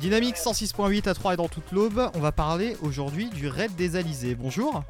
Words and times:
Dynamique 0.00 0.36
106.8 0.36 1.08
à 1.08 1.14
3 1.14 1.34
et 1.34 1.36
dans 1.36 1.48
toute 1.48 1.72
l'aube, 1.72 2.10
on 2.14 2.20
va 2.20 2.30
parler 2.30 2.76
aujourd'hui 2.82 3.30
du 3.30 3.48
raid 3.48 3.74
des 3.74 3.96
Alizés. 3.96 4.36
Bonjour. 4.36 4.84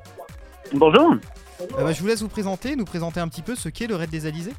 Bonjour. 0.75 1.15
Euh, 1.61 1.67
bah, 1.79 1.93
je 1.93 2.01
vous 2.01 2.07
laisse 2.07 2.21
vous 2.21 2.29
présenter, 2.29 2.77
nous 2.77 2.85
présenter 2.85 3.19
un 3.19 3.29
petit 3.29 3.41
peu 3.41 3.55
ce 3.55 3.71
qu'est 3.71 3.87
le 3.87 3.97
raid 3.97 4.11
des 4.11 4.27
Alizés. 4.27 4.53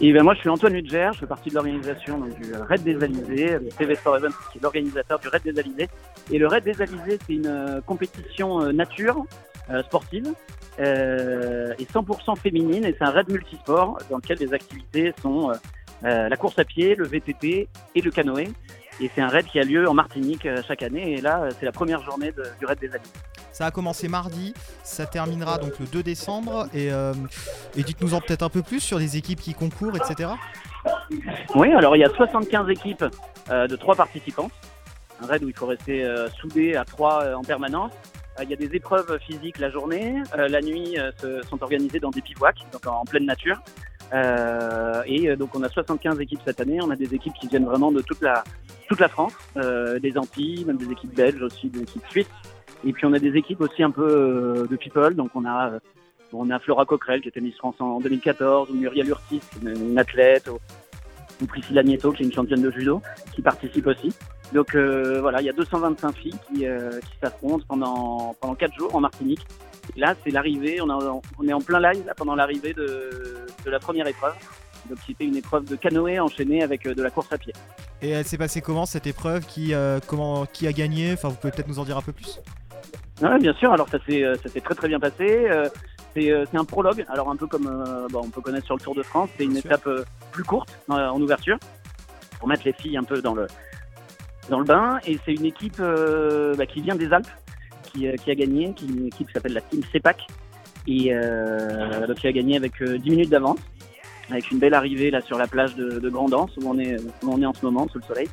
Et 0.00 0.12
ben 0.12 0.22
moi 0.22 0.34
je 0.34 0.40
suis 0.40 0.48
Antoine 0.50 0.74
Ludger, 0.74 1.10
je 1.14 1.20
fais 1.20 1.26
partie 1.26 1.48
de 1.48 1.54
l'organisation 1.54 2.18
du 2.18 2.52
Raid 2.52 2.82
des 2.82 3.02
Alizés, 3.02 3.58
le 3.58 3.68
TV 3.68 3.94
Sport 3.94 4.18
Event 4.18 4.28
qui 4.52 4.58
est 4.58 4.62
l'organisateur 4.62 5.18
du 5.18 5.28
Raid 5.28 5.42
des 5.42 5.58
Alizés. 5.58 5.88
Et 6.30 6.38
le 6.38 6.46
Raid 6.46 6.64
des 6.64 6.82
Alizés 6.82 7.18
c'est 7.26 7.32
une 7.32 7.46
euh, 7.46 7.80
compétition 7.80 8.60
euh, 8.60 8.72
nature 8.72 9.24
euh, 9.70 9.82
sportive 9.84 10.34
euh, 10.80 11.72
et 11.78 11.84
100% 11.84 12.36
féminine 12.38 12.84
et 12.84 12.94
c'est 12.98 13.04
un 13.04 13.10
raid 13.10 13.28
multisport 13.30 13.98
dans 14.10 14.16
lequel 14.16 14.36
les 14.38 14.52
activités 14.52 15.14
sont 15.22 15.50
euh, 16.04 16.28
la 16.28 16.36
course 16.36 16.58
à 16.58 16.64
pied, 16.64 16.94
le 16.94 17.06
VTT 17.06 17.68
et 17.94 18.00
le 18.00 18.10
canoë. 18.10 18.48
Et 19.00 19.10
c'est 19.14 19.20
un 19.20 19.28
raid 19.28 19.46
qui 19.46 19.58
a 19.60 19.62
lieu 19.64 19.88
en 19.88 19.94
Martinique 19.94 20.48
chaque 20.66 20.82
année 20.82 21.12
et 21.14 21.20
là 21.20 21.48
c'est 21.58 21.66
la 21.66 21.72
première 21.72 22.02
journée 22.02 22.32
de, 22.32 22.44
du 22.58 22.64
Raid 22.66 22.78
des 22.78 22.88
Alizés. 22.92 23.10
Ça 23.52 23.66
a 23.66 23.70
commencé 23.70 24.08
mardi, 24.08 24.54
ça 24.84 25.06
terminera 25.06 25.58
donc 25.58 25.78
le 25.78 25.86
2 25.86 26.02
décembre 26.02 26.66
et, 26.74 26.90
euh, 26.92 27.12
et 27.76 27.82
dites-nous 27.82 28.14
en 28.14 28.20
peut-être 28.20 28.42
un 28.42 28.48
peu 28.48 28.62
plus 28.62 28.80
sur 28.80 28.98
les 28.98 29.16
équipes 29.16 29.40
qui 29.40 29.52
concourent, 29.54 29.96
etc. 29.96 30.30
Oui, 31.54 31.72
alors 31.72 31.96
il 31.96 32.00
y 32.00 32.04
a 32.04 32.10
75 32.10 32.68
équipes 32.70 33.04
euh, 33.50 33.66
de 33.66 33.76
3 33.76 33.94
participants. 33.96 34.50
Un 35.22 35.26
raid 35.26 35.42
où 35.44 35.48
il 35.48 35.56
faut 35.56 35.66
rester 35.66 36.04
euh, 36.04 36.28
soudé 36.40 36.74
à 36.76 36.84
3 36.84 37.34
en 37.34 37.42
permanence. 37.42 37.92
Euh, 38.38 38.44
Il 38.44 38.50
y 38.50 38.52
a 38.52 38.56
des 38.56 38.74
épreuves 38.76 39.18
physiques 39.26 39.58
la 39.58 39.70
journée. 39.70 40.22
Euh, 40.38 40.48
la 40.48 40.60
nuit 40.60 40.98
euh, 40.98 41.10
se- 41.20 41.42
sont 41.48 41.62
organisées 41.62 42.00
dans 42.00 42.10
des 42.10 42.20
bivouacs, 42.20 42.58
donc 42.72 42.86
en, 42.86 43.00
en 43.00 43.04
pleine 43.04 43.24
nature. 43.24 43.56
Euh, 44.12 45.02
et 45.06 45.28
euh, 45.30 45.36
donc 45.36 45.54
on 45.56 45.62
a 45.62 45.68
75 45.68 46.20
équipes 46.20 46.40
cette 46.44 46.60
année. 46.60 46.78
On 46.82 46.90
a 46.90 46.96
des 46.96 47.12
équipes 47.14 47.32
qui 47.40 47.48
viennent 47.48 47.64
vraiment 47.64 47.90
de 47.90 48.02
toute 48.02 48.20
la, 48.20 48.44
toute 48.88 49.00
la 49.00 49.08
France, 49.08 49.32
euh, 49.56 49.98
des 49.98 50.16
Antilles, 50.16 50.64
même 50.64 50.76
des 50.76 50.90
équipes 50.90 51.14
belges 51.14 51.42
aussi, 51.42 51.68
des 51.68 51.82
équipes 51.82 52.06
suisses. 52.10 52.30
Et 52.84 52.92
puis 52.92 53.04
on 53.06 53.12
a 53.12 53.18
des 53.18 53.36
équipes 53.36 53.60
aussi 53.60 53.82
un 53.82 53.90
peu 53.90 54.06
euh, 54.06 54.66
de 54.66 54.76
people. 54.76 55.14
Donc 55.14 55.30
on 55.34 55.44
a, 55.44 55.70
euh, 55.70 55.78
on 56.32 56.50
a 56.50 56.58
Flora 56.58 56.84
Coquerel 56.84 57.20
qui 57.20 57.28
était 57.28 57.40
Miss 57.40 57.56
France 57.56 57.76
en 57.80 58.00
2014, 58.00 58.70
ou 58.70 58.74
Muriel 58.74 59.08
Urtis, 59.08 59.40
une, 59.62 59.98
athlète, 59.98 60.48
ou, 60.48 60.58
Priscilla 61.46 61.82
Nieto 61.82 62.12
qui 62.12 62.22
est 62.22 62.26
une 62.26 62.32
championne 62.32 62.62
de 62.62 62.70
judo, 62.70 63.02
qui 63.34 63.42
participe 63.42 63.86
aussi. 63.86 64.14
Donc 64.52 64.74
euh, 64.74 65.20
voilà, 65.20 65.40
il 65.40 65.44
y 65.44 65.50
a 65.50 65.52
225 65.52 66.16
filles 66.16 66.34
qui, 66.48 66.66
euh, 66.66 67.00
qui 67.00 67.18
s'affrontent 67.20 67.64
pendant 67.68 68.34
pendant 68.40 68.54
quatre 68.54 68.74
jours 68.74 68.94
en 68.94 69.00
Martinique. 69.00 69.44
Là, 69.96 70.14
c'est 70.24 70.30
l'arrivée. 70.30 70.80
On, 70.80 70.88
on 70.88 71.48
est 71.48 71.52
en 71.52 71.60
plein 71.60 71.80
live 71.80 72.04
là, 72.06 72.14
pendant 72.14 72.34
l'arrivée 72.34 72.72
de, 72.72 73.10
de 73.64 73.70
la 73.70 73.78
première 73.78 74.06
épreuve. 74.06 74.34
Donc 74.86 74.98
c'était 75.06 75.24
une 75.24 75.36
épreuve 75.36 75.64
de 75.64 75.76
canoë 75.76 76.20
enchaînée 76.20 76.62
avec 76.62 76.86
euh, 76.86 76.94
de 76.94 77.02
la 77.02 77.10
course 77.10 77.32
à 77.32 77.38
pied. 77.38 77.52
Et 78.02 78.10
elle 78.10 78.24
s'est 78.24 78.38
passée 78.38 78.60
comment 78.60 78.86
cette 78.86 79.06
épreuve 79.06 79.46
qui, 79.46 79.74
euh, 79.74 80.00
comment, 80.06 80.46
qui 80.46 80.66
a 80.66 80.72
gagné? 80.72 81.12
Enfin, 81.12 81.28
vous 81.28 81.36
pouvez 81.36 81.52
peut-être 81.52 81.68
nous 81.68 81.78
en 81.78 81.84
dire 81.84 81.96
un 81.96 82.02
peu 82.02 82.12
plus 82.12 82.40
Ouais, 83.22 83.38
bien 83.38 83.54
sûr. 83.54 83.72
Alors 83.72 83.88
ça 83.88 83.98
s'est 84.06 84.24
euh, 84.24 84.34
ça 84.42 84.48
s'est 84.48 84.60
très 84.60 84.74
très 84.74 84.88
bien 84.88 85.00
passé. 85.00 85.48
C'est 86.14 86.32
c'est 86.50 86.56
un 86.56 86.64
prologue. 86.64 87.04
Alors 87.08 87.30
un 87.30 87.36
peu 87.36 87.46
comme 87.46 87.66
euh, 87.66 88.08
bon, 88.10 88.22
on 88.24 88.30
peut 88.30 88.40
connaître 88.40 88.66
sur 88.66 88.76
le 88.76 88.80
Tour 88.80 88.94
de 88.94 89.02
France. 89.02 89.30
C'est 89.36 89.44
une 89.44 89.52
Bien 89.52 89.60
étape 89.60 89.86
euh, 89.86 90.04
plus 90.32 90.44
courte 90.44 90.78
euh, 90.90 91.08
en 91.08 91.20
ouverture 91.20 91.58
pour 92.38 92.48
mettre 92.48 92.64
les 92.64 92.72
filles 92.72 92.96
un 92.96 93.04
peu 93.04 93.20
dans 93.20 93.34
le 93.34 93.46
dans 94.48 94.58
le 94.58 94.64
bain. 94.64 94.98
Et 95.06 95.18
c'est 95.24 95.34
une 95.34 95.44
équipe 95.44 95.78
bah, 95.78 96.66
qui 96.66 96.80
vient 96.80 96.94
des 96.94 97.12
Alpes 97.12 97.26
qui, 97.84 98.06
qui 98.22 98.30
a 98.30 98.34
gagné, 98.34 98.72
qui 98.74 98.86
une 98.86 99.06
équipe 99.06 99.26
qui 99.26 99.32
s'appelle 99.32 99.54
la 99.54 99.60
Team 99.60 99.82
CEPAC 99.92 100.26
et 100.86 101.12
donc 102.06 102.16
qui 102.16 102.26
a 102.26 102.32
gagné 102.32 102.56
avec 102.56 102.80
euh, 102.82 102.98
10 102.98 103.10
minutes 103.10 103.30
d'avance, 103.30 103.58
avec 104.30 104.50
une 104.50 104.58
belle 104.58 104.74
arrivée 104.74 105.10
là 105.10 105.20
sur 105.20 105.38
la 105.38 105.46
plage 105.46 105.74
de, 105.76 105.98
de 105.98 106.08
Grandance 106.10 106.50
où 106.56 106.68
on 106.68 106.78
est 106.78 106.96
où 107.22 107.32
on 107.32 107.40
est 107.40 107.46
en 107.46 107.54
ce 107.54 107.64
moment 107.64 107.86
sous 107.88 107.98
le 107.98 108.04
soleil. 108.04 108.28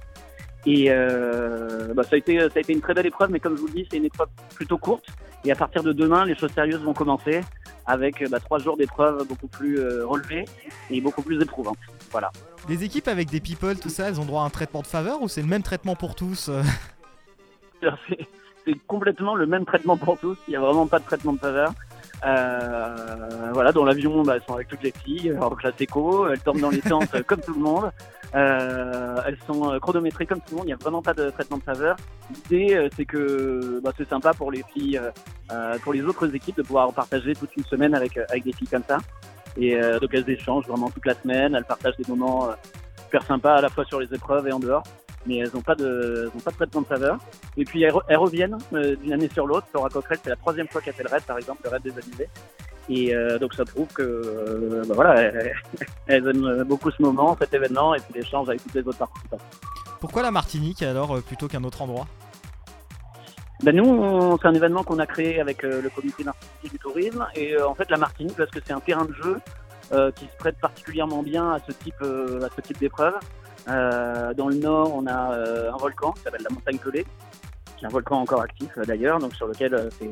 Et 0.66 0.86
euh, 0.90 1.94
bah, 1.94 2.04
ça 2.04 2.16
a 2.16 2.18
été 2.18 2.40
ça 2.40 2.48
a 2.56 2.60
été 2.60 2.74
une 2.74 2.82
très 2.82 2.94
belle 2.94 3.06
épreuve, 3.06 3.32
mais 3.32 3.40
comme 3.40 3.56
je 3.56 3.62
vous 3.62 3.68
le 3.68 3.74
dis, 3.74 3.88
c'est 3.90 3.98
une 3.98 4.06
épreuve 4.06 4.30
plutôt 4.56 4.78
courte. 4.78 5.06
Et 5.46 5.52
à 5.52 5.56
partir 5.56 5.84
de 5.84 5.92
demain, 5.92 6.26
les 6.26 6.36
choses 6.36 6.52
sérieuses 6.52 6.82
vont 6.82 6.94
commencer 6.94 7.42
avec 7.86 8.28
bah, 8.30 8.40
trois 8.40 8.60
jours 8.60 8.78
d'épreuves 8.78 9.28
beaucoup 9.28 9.48
plus 9.48 9.80
euh, 9.80 10.06
relevées 10.06 10.46
et 10.90 11.02
beaucoup 11.02 11.22
plus 11.22 11.42
éprouvantes. 11.42 11.78
Voilà. 12.12 12.32
Les 12.70 12.86
équipes 12.86 13.10
avec 13.10 13.30
des 13.30 13.42
people, 13.42 13.78
tout 13.78 13.90
ça, 13.90 14.08
elles 14.08 14.22
ont 14.22 14.26
droit 14.26 14.44
à 14.44 14.46
un 14.46 14.50
traitement 14.50 14.82
de 14.82 14.88
faveur 14.88 15.22
ou 15.22 15.28
c'est 15.28 15.42
le 15.42 15.48
même 15.48 15.64
traitement 15.64 15.96
pour 15.96 16.16
tous 16.16 16.50
euh 16.50 16.62
C'est 18.08 18.26
c'est 18.66 18.76
complètement 18.88 19.36
le 19.36 19.46
même 19.46 19.66
traitement 19.66 19.98
pour 19.98 20.18
tous. 20.18 20.38
Il 20.48 20.52
n'y 20.52 20.58
a 20.58 20.62
vraiment 20.62 20.88
pas 20.88 21.00
de 21.00 21.06
traitement 21.06 21.34
de 21.34 21.40
faveur. 21.40 21.74
Euh, 22.26 23.52
voilà, 23.54 23.72
dans 23.72 23.84
l'avion, 23.84 24.24
bah, 24.24 24.36
elles 24.36 24.44
sont 24.44 24.54
avec 24.54 24.68
toutes 24.68 24.84
les 24.84 24.92
filles, 24.92 25.36
en 25.40 25.50
classe 25.52 25.74
éco, 25.80 26.28
elles 26.28 26.40
dorment 26.46 26.62
dans 26.62 26.70
les 26.70 26.82
tentes 26.90 27.22
comme 27.24 27.42
tout 27.42 27.54
le 27.54 27.60
monde. 27.60 27.92
Euh, 28.36 29.22
elles 29.28 29.38
sont 29.46 29.72
euh, 29.72 29.80
chronométrées 29.80 30.26
comme 30.26 30.40
tout 30.40 30.52
le 30.52 30.56
monde. 30.58 30.66
Il 30.66 30.70
n'y 30.70 30.74
a 30.74 30.78
vraiment 30.78 31.02
pas 31.02 31.14
de 31.14 31.30
traitement 31.30 31.58
de 31.58 31.64
faveur. 31.64 31.96
L'idée, 32.34 32.76
euh, 32.76 32.90
c'est 32.96 33.06
que 33.06 33.80
bah, 33.84 33.92
c'est 33.98 34.10
sympa 34.10 34.34
pour 34.34 34.52
les 34.52 34.64
filles, 34.74 34.98
euh, 34.98 35.12
euh, 35.52 35.78
pour 35.80 35.94
les 35.94 36.02
autres 36.02 36.34
équipes, 36.34 36.58
de 36.58 36.64
pouvoir 36.64 36.92
partager 36.94 37.36
toute 37.36 37.56
une 37.56 37.64
semaine 37.66 37.94
avec 37.94 38.18
avec 38.18 38.44
des 38.44 38.54
filles 38.54 38.68
comme 38.68 38.84
ça. 38.88 38.98
Et 39.56 39.76
euh, 39.76 40.00
donc 40.00 40.10
elles 40.14 40.28
échangent 40.30 40.68
vraiment 40.68 40.90
toute 40.90 41.06
la 41.06 41.14
semaine. 41.14 41.54
Elles 41.54 41.66
partagent 41.66 41.98
des 41.98 42.08
moments 42.08 42.50
super 43.04 43.24
sympas 43.24 43.56
à 43.56 43.62
la 43.62 43.70
fois 43.70 43.86
sur 43.86 44.00
les 44.00 44.12
épreuves 44.14 44.48
et 44.48 44.52
en 44.52 44.60
dehors. 44.60 44.84
Mais 45.26 45.38
elles 45.38 45.52
n'ont 45.54 45.62
pas 45.62 45.76
de, 45.76 46.24
elles 46.32 46.38
ont 46.38 46.42
pas 46.42 46.52
de 46.52 46.56
traitement 46.58 46.82
de 46.82 46.88
faveur. 46.88 47.18
Et 47.58 47.64
puis 47.66 47.82
elles, 47.84 47.94
re- 47.94 48.04
elles 48.08 48.18
reviennent 48.18 48.58
euh, 48.74 48.96
d'une 48.98 49.14
année 49.14 49.30
sur 49.34 49.48
l'autre. 49.48 49.68
Laura 49.74 49.90
Coquerel, 49.90 50.20
c'est 50.24 50.30
la 50.30 50.36
troisième 50.36 50.68
fois 50.68 50.82
qu'elle 50.82 50.94
fait 50.94 51.04
le 51.04 51.10
raid, 51.10 51.24
par 51.24 51.38
exemple, 51.38 51.62
le 51.64 51.70
raid 51.70 51.82
des 51.82 51.92
Alizés. 51.98 52.30
Et 52.90 53.16
euh, 53.16 53.40
donc 53.40 53.54
ça 53.54 53.64
prouve 53.64 53.88
que 53.94 54.02
euh, 54.04 54.84
bah 54.86 54.94
voilà, 54.96 55.22
elles, 55.22 55.54
elles 56.08 56.28
aiment 56.28 56.64
beaucoup 56.64 56.92
ce 56.92 57.02
moment, 57.02 57.38
cet 57.40 57.54
événement, 57.54 57.96
et 57.96 58.00
puis 58.00 58.14
l'échange 58.20 58.50
avec 58.50 58.62
toutes 58.62 58.74
les 58.74 58.82
autres 58.86 58.98
participants. 58.98 59.38
Pourquoi 60.02 60.22
la 60.22 60.32
Martinique 60.32 60.84
alors 60.84 61.16
euh, 61.16 61.22
plutôt 61.22 61.48
qu'un 61.48 61.64
autre 61.64 61.82
endroit? 61.82 62.08
Ben 63.64 63.74
nous, 63.74 64.38
c'est 64.42 64.48
un 64.50 64.54
événement 64.54 64.84
qu'on 64.84 65.00
a 65.00 65.06
créé 65.06 65.40
avec 65.40 65.64
euh, 65.64 65.82
le 65.82 65.90
comité 65.90 66.26
martinique 66.26 66.74
du 66.74 66.80
tourisme, 66.80 67.26
et 67.36 67.56
euh, 67.56 67.66
en 67.66 67.74
fait 67.76 67.90
la 67.90 67.96
Martinique, 67.98 68.36
parce 68.36 68.52
que 68.52 68.60
c'est 68.66 68.74
un 68.74 68.82
terrain 68.82 69.06
de 69.06 69.14
jeu 69.14 69.38
euh, 69.94 70.12
qui 70.12 70.26
se 70.26 70.36
prête 70.38 70.58
particulièrement 70.60 71.24
bien 71.24 71.52
à 71.54 71.60
ce 71.66 71.72
type, 71.72 71.96
euh, 72.02 72.42
à 72.42 72.50
ce 72.54 72.60
type 72.60 72.80
d'épreuve. 72.80 73.14
Euh, 73.70 74.34
dans 74.34 74.50
le 74.50 74.56
nord, 74.56 74.94
on 74.96 75.08
a 75.08 75.34
euh, 75.34 75.72
un 75.72 75.78
volcan 75.78 76.12
qui 76.12 76.22
s'appelle 76.22 76.44
la 76.44 76.54
montagne 76.54 76.78
Pelée, 76.78 77.06
qui 77.78 77.86
est 77.86 77.88
un 77.88 77.92
volcan 77.92 78.20
encore 78.20 78.42
actif 78.42 78.70
euh, 78.78 78.86
d'ailleurs, 78.86 79.20
donc 79.20 79.34
sur 79.36 79.48
lequel 79.48 79.90
c'est 80.00 80.12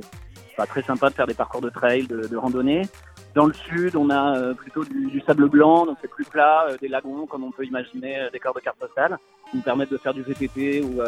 bah, 0.58 0.66
très 0.66 0.82
sympa 0.84 1.10
de 1.10 1.16
faire 1.16 1.28
des 1.28 1.34
parcours 1.34 1.62
de 1.62 1.70
trail, 1.70 2.08
de, 2.08 2.28
de 2.28 2.38
randonnée. 2.38 2.84
Dans 3.34 3.46
le 3.46 3.54
sud, 3.54 3.96
on 3.96 4.10
a 4.10 4.38
euh, 4.38 4.54
plutôt 4.54 4.84
du, 4.84 5.08
du 5.08 5.22
sable 5.22 5.48
blanc, 5.48 5.86
donc 5.86 5.98
c'est 6.02 6.10
plus 6.10 6.26
plat, 6.26 6.68
euh, 6.70 6.78
des 6.82 6.90
lagons 6.90 7.26
comme 7.26 7.46
on 7.46 7.52
peut 7.52 7.66
imaginer, 7.66 8.20
euh, 8.20 8.30
des 8.30 8.40
corps 8.40 8.54
de 8.54 8.60
carte 8.60 8.78
postale, 8.78 9.18
qui 9.50 9.58
nous 9.58 9.64
permettent 9.64 9.92
de 9.92 9.98
faire 9.98 10.14
du 10.14 10.22
VTT 10.22 10.82
ou, 10.82 11.02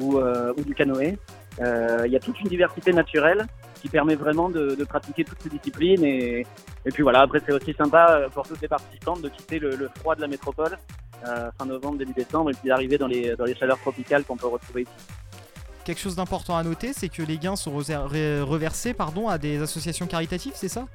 ou, 0.00 0.18
ou 0.18 0.62
du 0.62 0.74
canoë. 0.74 1.18
Il 1.58 2.10
y 2.10 2.16
a 2.16 2.20
toute 2.20 2.40
une 2.40 2.48
diversité 2.48 2.92
naturelle 2.92 3.46
qui 3.80 3.88
permet 3.88 4.14
vraiment 4.14 4.48
de, 4.48 4.74
de 4.74 4.84
pratiquer 4.84 5.24
toutes 5.24 5.40
ces 5.40 5.48
disciplines 5.48 6.04
et, 6.04 6.46
et 6.84 6.90
puis 6.90 7.02
voilà, 7.02 7.20
après 7.20 7.40
c'est 7.44 7.52
aussi 7.52 7.72
sympa 7.74 8.26
pour 8.32 8.46
toutes 8.46 8.60
les 8.60 8.68
participantes 8.68 9.22
de 9.22 9.28
quitter 9.28 9.58
le, 9.58 9.76
le 9.76 9.88
froid 9.96 10.14
de 10.14 10.20
la 10.20 10.26
métropole 10.28 10.76
euh, 11.26 11.50
fin 11.58 11.66
novembre, 11.66 11.98
début 11.98 12.12
décembre 12.12 12.50
et 12.50 12.54
puis 12.54 12.68
d'arriver 12.68 12.98
dans 12.98 13.06
les, 13.06 13.34
dans 13.36 13.44
les 13.44 13.54
chaleurs 13.54 13.78
tropicales 13.78 14.24
qu'on 14.24 14.36
peut 14.36 14.48
retrouver 14.48 14.82
ici. 14.82 14.92
Quelque 15.84 16.00
chose 16.00 16.16
d'important 16.16 16.56
à 16.56 16.64
noter, 16.64 16.92
c'est 16.92 17.08
que 17.08 17.22
les 17.22 17.38
gains 17.38 17.56
sont 17.56 17.72
reversés 17.72 18.92
pardon, 18.92 19.28
à 19.28 19.38
des 19.38 19.62
associations 19.62 20.06
caritatives, 20.06 20.54
c'est 20.54 20.68
ça? 20.68 20.86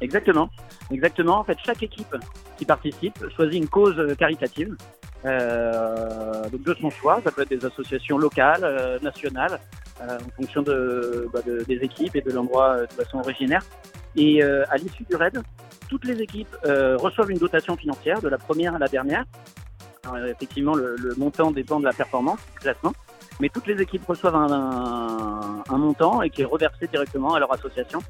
Exactement, 0.00 0.48
exactement. 0.90 1.38
En 1.40 1.44
fait, 1.44 1.58
chaque 1.64 1.82
équipe 1.82 2.16
qui 2.56 2.64
participe 2.64 3.18
choisit 3.36 3.60
une 3.60 3.68
cause 3.68 4.14
caritative. 4.16 4.76
Euh, 5.24 6.48
donc 6.48 6.62
de 6.62 6.74
son 6.80 6.90
choix, 6.90 7.20
ça 7.24 7.32
peut 7.32 7.42
être 7.42 7.50
des 7.50 7.64
associations 7.64 8.16
locales, 8.16 8.62
euh, 8.62 8.98
nationales, 9.00 9.58
euh, 10.00 10.16
en 10.16 10.30
fonction 10.40 10.62
de, 10.62 11.28
bah, 11.32 11.40
de- 11.44 11.64
des 11.64 11.78
équipes 11.78 12.14
et 12.14 12.20
de 12.20 12.30
l'endroit 12.30 12.82
de 12.82 12.92
façon 12.92 13.18
originaire. 13.18 13.62
Et 14.16 14.42
à 14.42 14.76
l'issue 14.76 15.04
du 15.04 15.16
raid, 15.16 15.40
toutes 15.88 16.04
les 16.04 16.20
équipes 16.20 16.54
euh, 16.64 16.96
reçoivent 16.96 17.30
une 17.30 17.38
dotation 17.38 17.76
financière 17.76 18.20
de 18.20 18.28
la 18.28 18.38
première 18.38 18.74
à 18.74 18.78
la 18.78 18.88
dernière. 18.88 19.24
Effectivement, 20.26 20.74
le, 20.74 20.96
montant 21.18 21.50
dépend 21.50 21.80
de 21.80 21.84
la 21.84 21.92
performance, 21.92 22.38
du 22.54 22.60
classement, 22.60 22.92
mais 23.40 23.50
toutes 23.50 23.66
les 23.66 23.80
équipes 23.82 24.06
reçoivent 24.06 24.36
un, 24.36 25.62
montant 25.76 26.22
et 26.22 26.30
qui 26.30 26.42
est 26.42 26.46
reversé 26.46 26.86
directement 26.86 27.34
à 27.34 27.40
leur 27.40 27.52
association. 27.52 28.00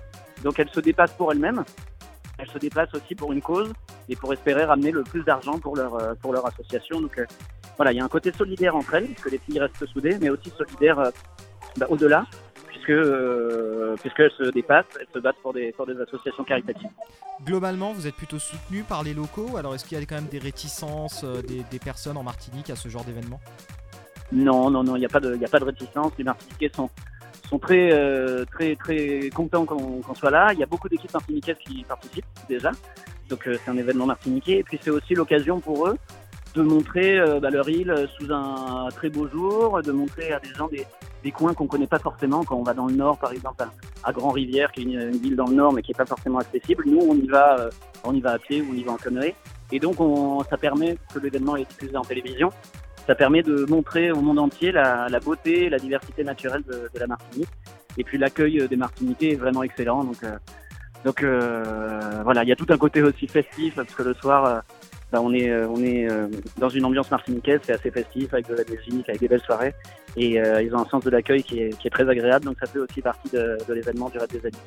Donc 0.45 0.61
elles 0.61 0.69
se 0.69 0.79
dépassent 0.79 1.15
pour 1.15 1.33
elles-mêmes, 1.33 1.65
elles 2.39 2.49
se 2.49 2.59
déplacent 2.59 2.95
aussi 2.95 3.17
pour 3.17 3.33
une 3.33 3.43
cause 3.43 3.73
et 4.09 4.15
pour 4.15 4.33
espérer 4.33 4.65
ramener 4.65 4.93
le 4.93 5.03
plus 5.03 5.25
d'argent 5.25 5.59
pour 5.59 5.77
leur 5.77 5.97
euh, 5.97 6.15
pour 6.15 6.33
leur 6.33 6.47
association. 6.47 7.01
Donc 7.01 7.19
euh, 7.19 7.27
voilà, 7.77 7.93
il 7.93 7.99
y 7.99 8.01
a 8.01 8.05
un 8.05 8.09
côté 8.09 8.31
solidaire 8.33 8.77
entre 8.77 8.95
elles, 8.95 9.07
puisque 9.07 9.31
les 9.33 9.39
filles 9.39 9.59
restent 9.59 9.87
soudées, 9.87 10.19
mais 10.21 10.31
aussi 10.31 10.51
solidaire 10.57 11.11
bah, 11.77 11.87
au-delà, 11.89 12.27
puisque 12.89 12.91
euh, 12.91 13.95
puisqu'elles 14.01 14.31
se 14.33 14.51
dépassent, 14.51 14.87
elles 14.99 15.07
se 15.13 15.19
battent 15.19 15.41
pour 15.43 15.53
des 15.53 15.73
pour 15.73 15.87
des 15.87 16.01
associations 16.01 16.45
caritatives. 16.45 16.89
Globalement, 17.45 17.93
vous 17.93 18.07
êtes 18.07 18.15
plutôt 18.15 18.39
soutenu 18.39 18.83
par 18.83 19.03
les 19.03 19.15
locaux, 19.15 19.57
alors 19.57 19.75
est-ce 19.75 19.85
qu'il 19.85 19.99
y 19.99 20.03
a 20.03 20.07
quand 20.07 20.15
même 20.17 20.27
des 20.27 20.39
réticences 20.39 21.25
euh, 21.25 21.43
des, 21.43 21.63
des 21.71 21.79
personnes 21.79 22.17
en 22.17 22.23
Martinique 22.23 22.71
à 22.71 22.77
ce 22.77 22.89
genre 22.89 23.05
d'événement? 23.05 23.41
Non, 24.33 24.71
non, 24.71 24.83
non, 24.83 24.97
il 24.97 25.01
n'y 25.01 25.07
a 25.07 25.09
pas 25.09 25.21
de 25.21 25.37
y 25.37 25.45
a 25.45 25.49
pas 25.49 25.59
de 25.59 25.65
réticence. 25.65 26.13
Les 26.19 26.25
Martiniquais 26.25 26.71
sont 26.75 26.91
sont 27.49 27.59
très 27.59 27.93
euh, 27.93 28.45
très 28.47 28.77
très 28.77 29.31
contents 29.31 29.65
qu'on 29.65 30.15
soit 30.15 30.31
là. 30.31 30.53
Il 30.53 30.59
y 30.59 30.63
a 30.63 30.67
beaucoup 30.67 30.89
d'équipes 30.89 31.13
martiniquaises 31.13 31.59
qui 31.59 31.85
participent 31.85 32.25
déjà, 32.49 32.71
donc 33.29 33.47
euh, 33.47 33.57
c'est 33.63 33.71
un 33.71 33.77
événement 33.77 34.07
martiniquais. 34.07 34.59
Et 34.59 34.63
puis 34.63 34.79
c'est 34.83 34.91
aussi 34.91 35.15
l'occasion 35.15 35.61
pour 35.61 35.89
eux 35.89 35.99
de 36.55 36.63
montrer 36.63 37.21
bah, 37.41 37.51
leur 37.51 37.69
île 37.69 37.95
sous 38.19 38.33
un 38.33 38.89
très 38.91 39.11
beau 39.11 39.29
jour, 39.29 39.81
de 39.83 39.93
montrer 39.93 40.33
à 40.33 40.41
des 40.41 40.49
gens 40.55 40.67
des, 40.67 40.85
des 41.23 41.33
coins 41.33 41.55
qu'on 41.55 41.67
connaît 41.67 41.87
pas 41.87 41.99
forcément 41.99 42.45
quand 42.45 42.57
on 42.57 42.63
va 42.63 42.75
dans 42.75 42.87
le 42.87 42.95
nord, 42.95 43.19
par 43.19 43.33
exemple 43.33 43.65
à, 44.05 44.13
Grand-Rivière, 44.13 44.73
qui 44.73 44.81
est 44.81 44.85
une, 44.85 45.11
ville 45.11 45.37
dans 45.37 45.47
le 45.47 45.55
nord 45.55 45.73
mais 45.73 45.83
qui 45.83 45.93
est 45.93 45.97
pas 45.97 46.07
forcément 46.07 46.39
accessible. 46.39 46.85
Nous, 46.87 47.01
on 47.01 47.15
y 47.15 47.27
va, 47.27 47.69
on 48.05 48.15
y 48.15 48.21
va 48.21 48.33
à 48.33 48.39
pied 48.39 48.63
ou 48.63 48.73
on 48.73 48.75
y 48.75 48.83
va 48.83 48.93
en 48.93 48.97
canoë. 48.97 49.35
Et 49.73 49.81
donc, 49.81 50.01
on, 50.01 50.43
ça 50.45 50.57
permet 50.57 50.97
que 51.13 51.19
l'événement 51.19 51.57
est 51.57 51.69
diffusé 51.69 51.97
en 51.97 52.03
télévision. 52.03 52.51
Ça 53.07 53.15
permet 53.15 53.43
de 53.43 53.67
montrer 53.69 54.11
au 54.13 54.21
monde 54.21 54.39
entier 54.39 54.71
la, 54.71 55.09
la 55.09 55.21
beauté, 55.21 55.69
la 55.69 55.79
diversité 55.79 56.25
naturelle 56.25 56.63
de, 56.63 56.91
de 56.93 56.99
la 56.99 57.07
Martinique. 57.07 57.49
Et 57.99 58.05
puis 58.05 58.17
l'accueil 58.17 58.67
des 58.69 58.77
Martiniquais 58.77 59.33
est 59.33 59.37
vraiment 59.37 59.63
excellent. 59.63 60.05
Donc, 60.05 60.23
euh, 60.23 60.39
donc 61.05 61.23
euh, 61.23 62.21
voilà, 62.23 62.45
il 62.45 62.49
y 62.49 62.53
a 62.53 62.57
tout 62.57 62.67
un 62.69 62.79
côté 62.79 63.03
aussi 63.03 63.27
festif 63.27 63.75
parce 63.75 63.93
que 63.93 64.03
le 64.03 64.15
soir, 64.15 64.45
euh, 64.45 64.61
bah, 65.13 65.21
on 65.23 65.33
est, 65.33 65.53
on 65.65 65.83
est 65.83 66.07
dans 66.59 66.69
une 66.69 66.85
ambiance 66.85 67.11
martiniquaise, 67.11 67.61
c'est 67.63 67.73
assez 67.73 67.91
festif 67.91 68.33
avec 68.35 68.49
de 68.49 68.55
la 68.55 68.65
musique, 68.65 69.09
avec 69.09 69.21
des 69.21 69.29
belles 69.29 69.43
soirées. 69.43 69.75
Et 70.17 70.35
ils 70.35 70.75
ont 70.75 70.81
un 70.81 70.89
sens 70.89 71.05
de 71.05 71.11
l'accueil 71.11 71.43
qui 71.43 71.61
est, 71.61 71.79
qui 71.79 71.87
est, 71.87 71.91
très 71.91 72.09
agréable. 72.09 72.45
Donc 72.45 72.57
ça 72.61 72.67
fait 72.67 72.79
aussi 72.79 73.01
partie 73.01 73.31
de, 73.31 73.59
de 73.67 73.75
l'événement 73.75 74.09
du 74.11 74.19
Raid 74.19 74.31
des 74.31 74.45
Alliés. 74.47 74.59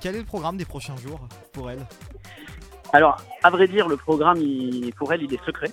Quel 0.00 0.14
est 0.14 0.20
le 0.20 0.24
programme 0.24 0.56
des 0.56 0.64
prochains 0.64 0.96
jours 0.96 1.20
pour 1.52 1.70
elle? 1.70 1.80
Alors, 2.92 3.16
à 3.42 3.50
vrai 3.50 3.66
dire, 3.66 3.88
le 3.88 3.96
programme 3.96 4.38
pour 4.96 5.12
elle, 5.12 5.22
il 5.22 5.34
est 5.34 5.44
secret. 5.44 5.70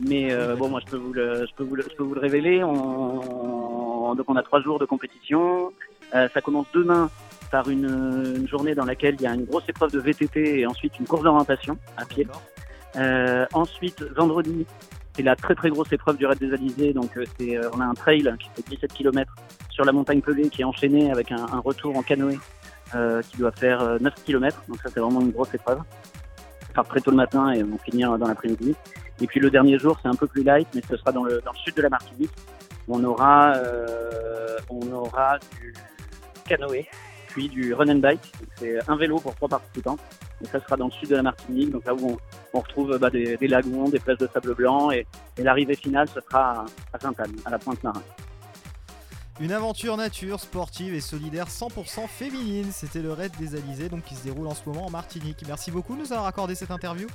Mais 0.00 0.34
bon, 0.56 0.68
moi, 0.68 0.80
je 0.84 0.90
peux 0.90 0.96
vous 0.96 1.12
le, 1.12 1.46
je 1.46 1.54
peux 1.54 1.64
vous 1.64 1.74
le, 1.74 1.82
je 1.82 1.96
peux 1.96 2.04
vous 2.04 2.14
le 2.14 2.20
révéler. 2.20 2.62
On, 2.64 4.14
donc, 4.14 4.26
on 4.28 4.36
a 4.36 4.42
trois 4.42 4.60
jours 4.60 4.78
de 4.78 4.84
compétition. 4.84 5.72
Euh, 6.14 6.28
ça 6.32 6.40
commence 6.40 6.66
demain 6.74 7.10
par 7.50 7.68
une, 7.68 8.46
journée 8.48 8.74
dans 8.74 8.84
laquelle 8.84 9.16
il 9.18 9.22
y 9.22 9.26
a 9.26 9.34
une 9.34 9.44
grosse 9.44 9.68
épreuve 9.68 9.90
de 9.90 10.00
VTT 10.00 10.60
et 10.60 10.66
ensuite 10.66 10.98
une 10.98 11.06
course 11.06 11.22
d'orientation 11.22 11.78
à 11.96 12.04
pied. 12.04 12.26
Euh, 12.96 13.46
ensuite, 13.52 14.02
vendredi, 14.16 14.66
c'est 15.14 15.22
la 15.22 15.36
très 15.36 15.54
très 15.54 15.70
grosse 15.70 15.92
épreuve 15.92 16.16
du 16.16 16.26
Raid 16.26 16.38
des 16.38 16.52
Alizés. 16.52 16.92
Donc, 16.92 17.16
euh, 17.16 17.24
c'est, 17.38 17.58
on 17.74 17.80
a 17.80 17.84
un 17.84 17.94
trail 17.94 18.28
qui 18.38 18.48
fait 18.50 18.70
17 18.70 18.92
km 18.92 19.32
sur 19.70 19.84
la 19.84 19.92
montagne 19.92 20.20
pelée 20.20 20.48
qui 20.48 20.62
est 20.62 20.64
enchaîné 20.64 21.10
avec 21.10 21.30
un, 21.32 21.46
un 21.52 21.60
retour 21.60 21.96
en 21.96 22.02
canoë 22.02 22.38
qui 23.30 23.36
doit 23.36 23.52
faire 23.52 24.00
9 24.00 24.14
km. 24.24 24.62
Donc, 24.68 24.78
ça, 24.82 24.88
c'est 24.92 25.00
vraiment 25.00 25.20
une 25.20 25.30
grosse 25.30 25.52
épreuve. 25.52 25.80
Part 26.74 26.86
très 26.86 27.00
tôt 27.00 27.10
le 27.10 27.18
matin 27.18 27.52
et 27.52 27.62
on 27.62 27.76
finir 27.78 28.16
dans 28.16 28.26
l'après-midi. 28.26 28.74
Et 29.20 29.26
puis, 29.26 29.40
le 29.40 29.50
dernier 29.50 29.78
jour, 29.78 29.98
c'est 30.02 30.08
un 30.08 30.14
peu 30.14 30.26
plus 30.26 30.42
light, 30.42 30.68
mais 30.74 30.80
ce 30.88 30.96
sera 30.96 31.12
dans 31.12 31.24
le, 31.24 31.42
dans 31.44 31.52
le 31.52 31.58
sud 31.58 31.74
de 31.74 31.82
la 31.82 31.90
Martinique. 31.90 32.30
On 32.88 33.04
aura, 33.04 33.52
on 34.70 34.90
aura 34.92 35.38
du 35.60 35.74
canoë, 36.46 36.86
puis 37.28 37.48
du 37.48 37.74
run 37.74 37.88
and 37.88 37.98
bike. 37.98 38.32
C'est 38.56 38.78
un 38.88 38.96
vélo 38.96 39.18
pour 39.18 39.34
trois 39.34 39.48
participants. 39.48 39.98
Et 40.42 40.46
ça 40.46 40.60
sera 40.60 40.76
dans 40.76 40.86
le 40.86 40.92
sud 40.92 41.08
de 41.08 41.16
la 41.16 41.22
Martinique, 41.22 41.70
donc 41.70 41.84
là 41.84 41.94
où 41.94 42.16
on, 42.52 42.58
retrouve 42.58 42.96
bah, 42.98 43.10
des, 43.10 43.36
lagons, 43.42 43.88
des 43.88 43.98
plages 43.98 44.18
de 44.18 44.28
sable 44.32 44.54
blanc. 44.54 44.90
Et, 44.90 45.06
l'arrivée 45.38 45.74
finale, 45.74 46.08
ce 46.08 46.20
sera 46.20 46.64
à 46.92 46.98
Sainte-Anne, 46.98 47.36
à 47.44 47.50
la 47.50 47.58
Pointe-Marin. 47.58 48.02
Une 49.40 49.52
aventure 49.52 49.96
nature, 49.96 50.40
sportive 50.40 50.94
et 50.94 51.00
solidaire 51.00 51.46
100% 51.46 52.08
féminine. 52.08 52.70
C'était 52.72 53.02
le 53.02 53.12
raid 53.12 53.32
des 53.38 53.54
Alizés, 53.54 53.88
donc 53.88 54.04
qui 54.04 54.14
se 54.14 54.24
déroule 54.24 54.48
en 54.48 54.54
ce 54.54 54.68
moment 54.68 54.86
en 54.86 54.90
Martinique. 54.90 55.44
Merci 55.46 55.70
beaucoup 55.70 55.94
de 55.94 56.00
nous 56.00 56.12
avoir 56.12 56.26
accordé 56.26 56.54
cette 56.54 56.72
interview. 56.72 57.06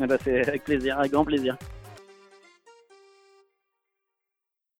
Eh 0.00 0.06
ben, 0.06 0.18
c'est 0.22 0.46
avec 0.46 0.64
plaisir, 0.64 0.98
avec 0.98 1.12
grand 1.12 1.24
plaisir. 1.24 1.56